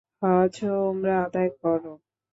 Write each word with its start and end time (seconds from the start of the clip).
হজ্জ 0.21 0.55
ও 0.71 0.77
উমরা 0.89 1.15
আদায় 1.25 1.51
কর। 1.59 1.83